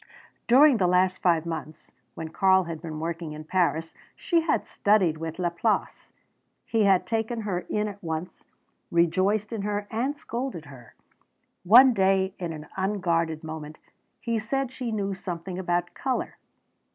During 0.47 0.77
the 0.77 0.87
last 0.87 1.19
five 1.19 1.45
months, 1.45 1.91
when 2.15 2.29
Karl 2.29 2.63
had 2.63 2.81
been 2.81 2.99
working 2.99 3.33
in 3.33 3.43
Paris, 3.43 3.93
she 4.15 4.41
had 4.41 4.65
studied 4.65 5.17
with 5.17 5.37
Laplace. 5.37 6.11
He 6.65 6.85
had 6.85 7.05
taken 7.05 7.41
her 7.41 7.67
in 7.69 7.87
at 7.87 8.03
once, 8.03 8.43
rejoiced 8.89 9.53
in 9.53 9.61
her 9.61 9.85
and 9.91 10.17
scolded 10.17 10.65
her. 10.65 10.95
One 11.63 11.93
day 11.93 12.33
in 12.39 12.51
an 12.51 12.65
unguarded 12.75 13.43
moment 13.43 13.77
he 14.19 14.39
said 14.39 14.71
she 14.71 14.91
knew 14.91 15.13
something 15.13 15.59
about 15.59 15.93
colour. 15.93 16.39